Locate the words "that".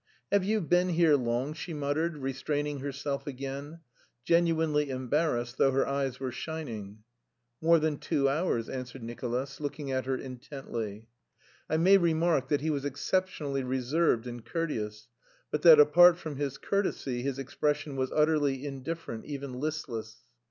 12.49-12.61, 15.61-15.79